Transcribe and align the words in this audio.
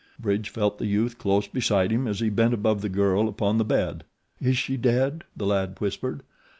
Bridge 0.19 0.49
felt 0.49 0.79
the 0.79 0.87
youth 0.87 1.19
close 1.19 1.47
beside 1.47 1.91
him 1.91 2.07
as 2.07 2.21
he 2.21 2.29
bent 2.31 2.55
above 2.55 2.81
the 2.81 2.89
girl 2.89 3.27
upon 3.27 3.59
the 3.59 3.63
bed. 3.63 4.03
"Is 4.41 4.57
she 4.57 4.75
dead?" 4.75 5.25
the 5.37 5.45
lad 5.45 5.79
whispered. 5.79 6.23